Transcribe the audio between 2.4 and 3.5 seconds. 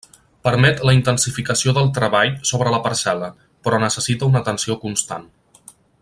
sobre la parcel·la,